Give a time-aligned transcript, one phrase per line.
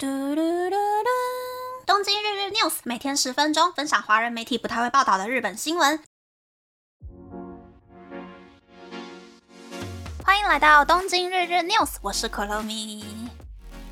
[0.00, 1.08] 嘟嘟嘟嘟！
[1.84, 6.00] 东京日日 news 每天十分钟，分享华人媒体不太会报道的日本新闻。
[10.22, 13.04] 欢迎来到东京日日 news，我是可乐咪。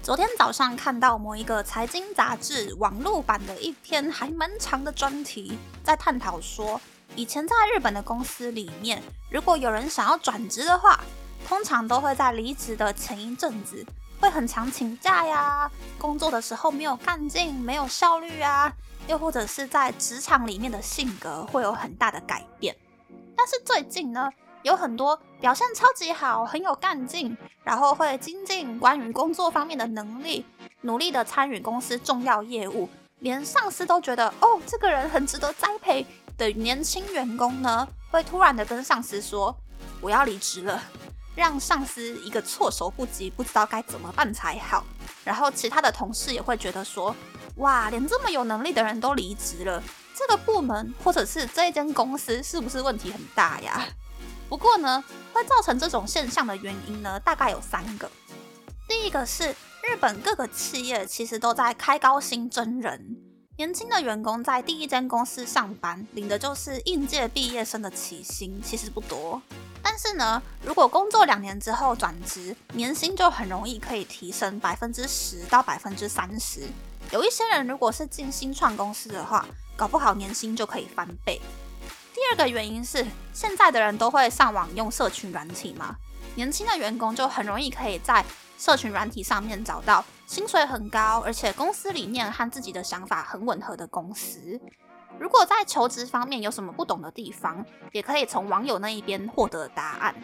[0.01, 6.81] 昨天早上看到某一个财经杂志网络版的一篇还蛮长的专题，在探讨说，
[7.17, 11.01] 以前在日本的公司里面，如果有人想要转职的话，
[11.49, 13.85] 通常都会在离职的前一阵子。
[14.21, 18.73] 会很常请假呀，工作的时候没有干劲，没有效率啊，
[19.07, 22.75] 又或者是在职场里面的性格会有很大的改变。
[23.37, 24.31] 但是最近呢，
[24.63, 30.45] 有很多表现超级好，很有干劲，然后会精进关于工作方面的能力，
[30.81, 32.89] 努力的参与公司重要业务，
[33.19, 36.07] 连上司都觉得哦，这个人很值得栽培
[36.39, 39.55] 的年轻员工呢，会突然的跟上司说，
[40.01, 40.83] 我要离职了。
[41.37, 44.85] 让上司一个措手不及，不知道该怎么办才好。
[45.23, 47.15] 然后其他的同事也会觉得说
[47.59, 49.83] ：“哇，连这么有能力的人都离职了，
[50.15, 53.87] 这个部门或者是这一间公司是不是问题很大呀？”
[54.49, 58.11] 不过呢，会造成这种现象的原因呢，大概有三个。
[58.89, 59.51] 第一个是
[59.83, 63.17] 日本各个企业其实都在开高薪真人，
[63.59, 69.43] 年轻的员工在第一间公司上班，领的就是应届毕业生的起薪，其实不多。
[69.89, 76.63] 但是呢，如果工作两年之后转职，年薪就很容易可以提升百分之十到百分之三十。
[77.13, 81.41] 有一些人如果是进新创公司的话，搞不好年薪就可以翻倍。
[82.13, 85.95] 第二个原因是，现在的人都会上网用社群软体嘛，
[86.35, 88.25] 年轻的员工就很容易可以在
[88.59, 94.61] 社群软体上面找到薪水很高，而且公司理念和自己的想法很吻合的公司。
[95.19, 100.15] 如果在求职方面有什么不懂的地方，也可以从网友那一边获得答案，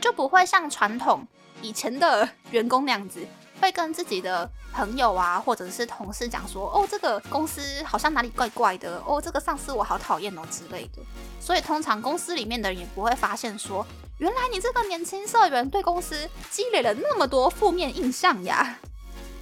[0.00, 1.26] 就不会像传统
[1.62, 3.26] 以前的员工那样子，
[3.60, 11.02] 会跟自己的朋友啊，或者是同事讲说，哦，这个公司好像哪里怪怪的，哦，这个上司我好讨厌哦之类的。
[11.40, 13.86] 所以通常公司里面的人也不会发现说，
[14.18, 18.78] 原来你这个年轻社员对公司积累了那么多负面印象呀。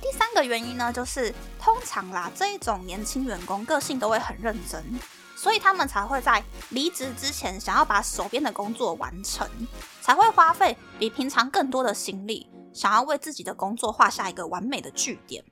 [0.01, 4.83] 第三个原因呢，就是通常啦，这一种年轻员工个性都会很认真，
[5.37, 9.49] 所以他们才会在离职之前想要把手边的工作完成，
[10.01, 15.45] 才会花费比平常更多的心力，想要为自己的工作画下一个完美的句点。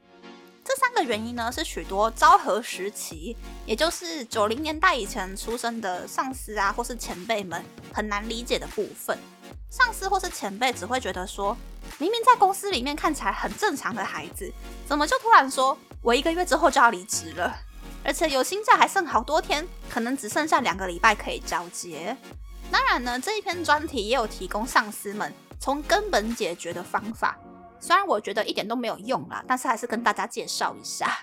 [0.64, 3.36] 这三个原因呢，是许多昭和时期，
[3.66, 9.16] 也就是九零年代以前出生的上司啊，或是前辈们很难理解的部分。
[9.70, 11.56] 上司或是前辈只会觉得说，
[11.98, 14.50] 明明在公司里面看起来很正常的孩子，
[14.86, 17.54] 怎么就突然说我一个月之后就要离职了？
[18.04, 22.16] 而且有薪假还剩好多天，可能只剩下两个礼拜可以交接。
[22.70, 27.36] 当然呢，这一篇专题也有提供上司们从根本解决的方法，
[27.80, 31.18] 虽然我觉得一点都没有用啦，但是还是跟大家介绍一下。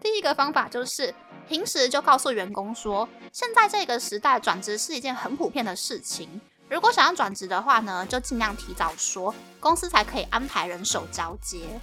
[0.00, 1.14] 第一个方法就是
[1.48, 6.40] 平时就告诉员工说，现在这个时代转职是一件很普遍的事情。
[6.68, 11.80] 如果想要转职的话呢，就尽量提早说，公司才可以安排人手交接。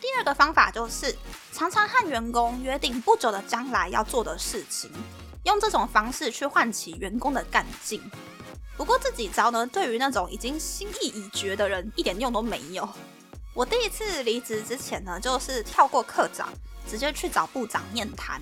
[0.00, 1.16] 第二个方法就是
[1.52, 4.90] 常常和员工约定不久的将来要做的事情，
[5.44, 8.00] 用这种方式去唤起员工的干劲。
[8.76, 12.88] 不过这几招呢，对于那种已经心意已决的人一点用都没有。
[13.54, 16.48] 我第一次离职之前呢，就是跳过科长，
[16.88, 18.40] 直接去找部长面谈。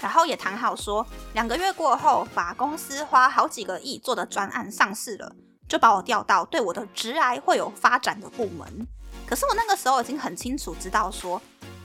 [0.00, 5.34] 然后也谈好说，两个月过后，把公司花好几个亿做的专案上市了，
[5.68, 8.86] 就把我调到对我的直癌会有发展的部门。
[9.26, 11.40] 可是我那个时候已经很清楚知道说，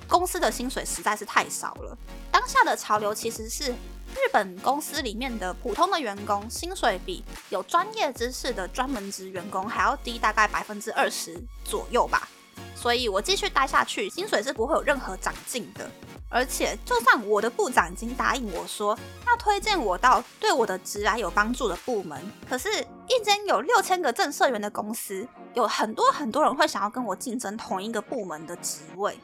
[0.08, 1.98] 公司的薪水实在是太少了。
[2.32, 12.28] 当下的潮流其实是日本公司里面的普通的员工薪水比有专业知识的专门职员工还要低，大概百分之二十左右吧。
[12.76, 15.90] 所以我继续待下去，薪水是不会有任何长进的。
[16.32, 22.70] 而且，就算我的部长已经答应我说要推荐我到对我的职来有帮助的部门，可是，
[23.08, 29.18] 一间有六千个正社员的公司，有很多很多人会想要跟我竞争同一个部门的职位。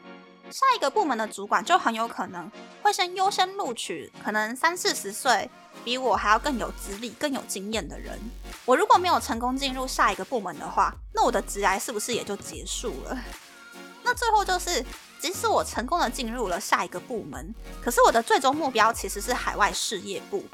[0.50, 2.50] 下一个部门的主管就很有可能
[2.82, 5.50] 会先优先录取可能三四十岁
[5.84, 8.18] 比我还要更有资历、更有经验的人。
[8.64, 13.18] 我如果没有成功进入下一个部门的话，那我的职涯是不是也就结束了？
[14.02, 14.84] 那最后就是。
[15.18, 17.52] 即使我成功的进入了下一个部门，
[17.82, 20.44] 可是我的最终目标其实是海外事业部。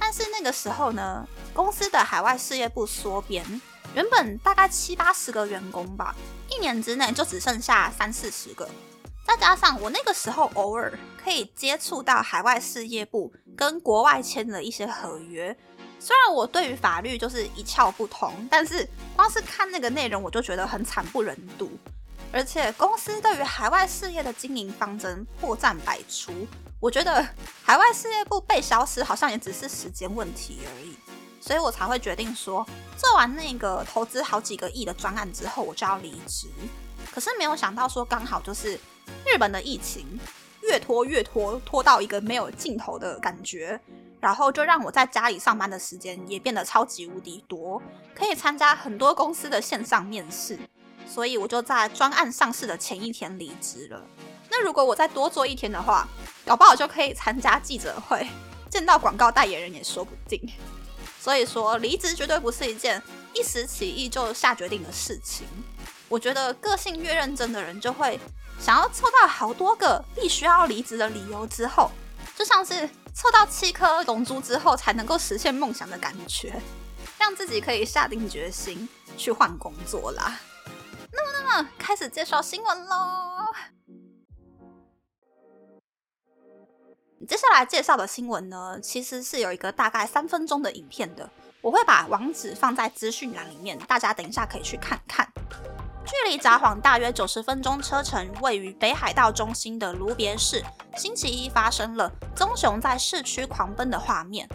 [0.00, 3.60] 但是那个时候呢，公司的海外事业部缩编，
[3.94, 6.16] 原本大概七八十个员工吧，
[6.48, 8.68] 一年之内就只剩下三四十个。
[9.28, 10.90] 再加上我那个时候偶尔
[11.22, 15.54] 可以接触到海外事业部跟国外签的一些合约，
[16.00, 21.70] 虽然我对于法律就是一窍不通，但是光是看那个内容我就觉得很惨不忍睹。
[22.32, 26.32] 而且公司对于海外事业的经营方针破绽百出，
[26.80, 27.22] 我觉得
[27.62, 30.96] 海外事业部被消失，好像也只是时间问题而已。
[31.38, 32.66] 所以我才会决定说，
[32.96, 36.48] 做完那个投资好几个亿的专案之后，我就要离职。
[37.12, 38.78] 可是没有想到说，刚好就是
[39.32, 40.18] 日本的疫情
[40.62, 43.78] 越拖越拖，拖到一个没有尽头的感觉，
[44.20, 47.80] 然后就让我在家里上班的时间也变得超级无敌多，
[48.14, 50.58] 可以参加很多公司的线上面试。
[51.06, 54.02] 所以我就在专案上市的前一天离职了。
[54.50, 56.06] 那如果我再多做一天的话，
[56.46, 58.26] 搞不好就可以参加记者会，
[58.70, 60.40] 见到广告代言人也说不定。
[61.20, 63.02] 所以说，离职绝对不是一件
[63.34, 65.46] 一时起意就下决定的事情。
[66.08, 68.18] 我觉得个性越认真的人，就会
[68.60, 71.90] 想要凑到好多个必须要离职的理由之后，
[72.36, 76.60] 就像是凑到七颗龙珠之后才能够实现梦想的感觉，
[77.18, 80.38] 让自己可以下定决心去换工作啦。
[81.12, 82.96] 那么，那么开始介绍新闻喽。
[87.26, 91.28] 接下来介绍的新闻呢，其实是有一个大概三分钟的影片的，
[91.60, 95.27] 我会把网址放在资讯栏里面，大家等一下可以去看看。
[96.08, 100.64] 距离札幌大约九十分钟车程，位于北海道中心的卢别市，
[100.96, 104.48] 星期一发生了棕熊在市区狂奔的画面。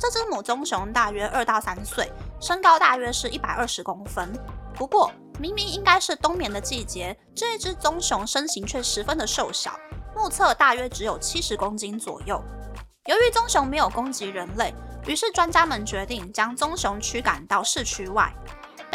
[0.00, 2.10] 这只母棕熊大约二到三岁，
[2.40, 4.32] 身高大约是一百二十公分。
[4.74, 9.78] 不过，明明应该是冬眠的季节，这一只棕熊身形却十分的瘦小。
[10.16, 12.42] 目测大约只有七十公斤左右。
[13.06, 14.74] 由于棕熊没有攻击人类，
[15.06, 18.34] 于是专家们决定将棕熊驱赶到市区外。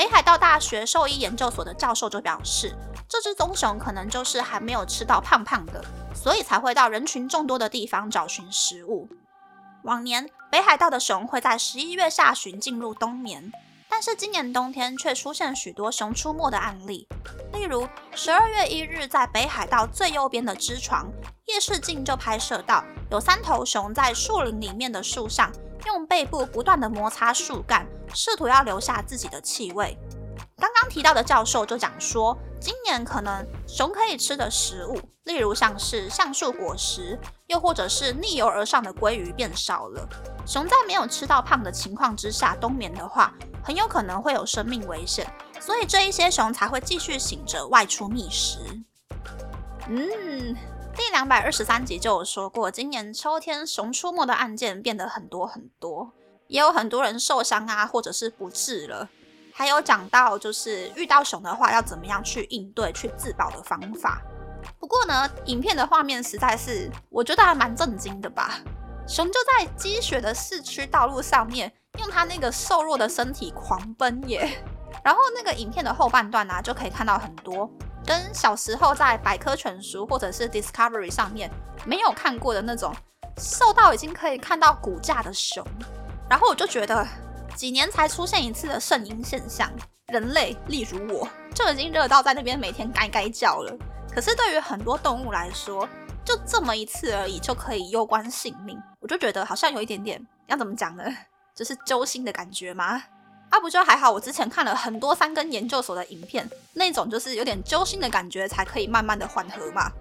[0.01, 2.75] 北海道大学兽医研究所的教授就表示，
[3.07, 5.79] 这只棕熊可能就是还没有吃到胖胖的，
[6.15, 9.07] 所以才会到人群众多的地方找寻食物。
[9.83, 13.51] 往年北海道的熊会在十一月下旬进入冬眠。
[13.87, 17.07] 但是今年冬天却出现许多熊出没的案例，
[17.53, 21.11] 例如十二月一日，在北海道最右边的支床
[21.45, 25.51] 夜视镜就拍摄到有三头熊在树林里面的树上，
[25.85, 29.97] 用背部不断的摩擦树干，试图要留下自己的气味。
[30.57, 40.07] 刚刚提到的教授就讲说，今年可能熊可以吃的食物，例如像是橡树果实，又或者是逆游而上的鲑鱼变少了。
[40.45, 43.33] 熊在没有吃到胖的情况之下冬眠的话，
[43.63, 45.27] 很有可能会有生命危险，
[45.59, 48.59] 所以这一些熊才会继续醒着外出觅食。
[49.87, 50.55] 嗯，
[50.93, 56.11] 第两百二十三集就有说过，今年秋天熊出没的案件变得很多很多，
[56.47, 59.09] 也有很多人受伤啊，或者是不治了。
[59.53, 64.21] 还有讲到，就是遇到熊的话要怎么样去应对、去自保的方法。
[64.79, 68.59] 不过呢，影片的画面实在是，我觉得还蛮震惊的吧。
[69.07, 74.63] 熊就在积雪的市区道路上面，用它那个瘦弱的身体狂奔耶。
[75.03, 77.69] 然后那个影片的后半段呢，就可以看到很多
[78.05, 81.49] 跟小时候在百科全书或者是 Discovery 上面
[81.85, 82.93] 没有看过的那种
[83.37, 85.65] 瘦到已经可以看到骨架的熊。
[86.29, 87.07] 然后我就觉得。
[87.53, 89.69] 几年才出现一次的圣婴现象，
[90.07, 93.77] 人类，例如我，就已经热到在那边每天该该叫了。
[94.09, 95.87] 可是对于很多动物来说，
[96.23, 98.81] 就这么一次而已，就可以攸关性命。
[99.01, 101.03] 我就觉得好像有一点点，要怎么讲呢？
[101.53, 103.03] 就是揪心的感觉吗？
[103.51, 104.09] 啊，不就还好。
[104.09, 109.91] 我之前看了很多三根研究所的影片，那种就是有点揪心的感觉，才可以慢慢的缓和嘛。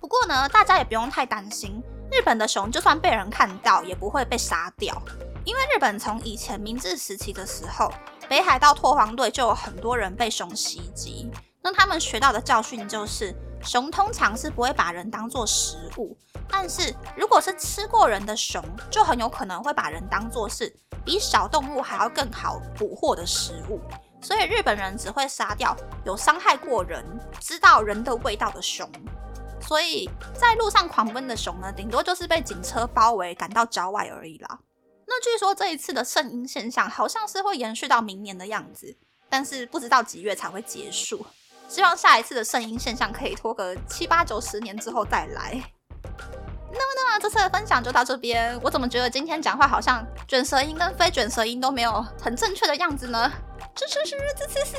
[0.00, 1.80] 不过呢，大家也不用太担心，
[2.10, 5.00] 日本的熊就算被人看到，也不会被杀掉。
[5.44, 7.92] 因为日本从以前明治时期的时候，
[8.28, 11.30] 北海道拓荒队就有很多人被熊袭击。
[11.62, 13.32] 那他们学到的教训就是，
[13.66, 16.16] 熊通常是不会把人当做食物，
[16.48, 20.72] 但是如果是吃过人的熊，就很有可能会把人当做是
[21.04, 23.80] 比小动物还要更好捕获的食物。
[24.22, 27.04] 所以日本人只会杀掉有伤害过人、
[27.40, 28.88] 知道人的味道的熊。
[29.60, 34.60] 所以在路上狂奔的熊呢，顶多就是被警车包围，赶到郊外而已啦。
[35.06, 38.96] 那据说这一次的圣婴现象好像是会延续到明年的样子，
[39.28, 41.26] 但是不知道几月才会结束。
[41.68, 45.62] 希望下一次的圣音现象可以拖个七八九十年之后再来。
[46.70, 48.58] 那么，那么这次的分享就到这边。
[48.62, 53.32] 我怎么觉得今天讲话好像卷舌音跟非卷舌音都没有很正确的样子呢？
[53.74, 54.76] 这是是支持是，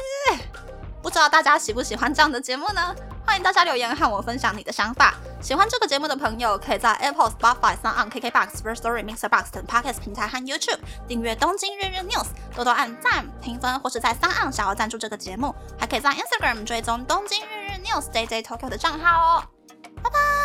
[1.02, 2.96] 不知道大家喜不喜欢这样的节目呢？
[3.28, 5.14] 欢迎大家留言和我分享你的想法。
[5.42, 12.24] 喜欢这个节目的朋友，可以在 Apple、Spotify、s o n KKBox、First Story、Mixer Box 等 Podcast 平台和 YouTube 订阅《东京日日 News》，
[12.56, 19.44] 多多按赞、评分，或是在 s o n 想要赞助这个节目，还可以在 Instagram 追踪《东京日日 News》JJ Tokyo 的账号哦。
[20.02, 20.37] 拜拜。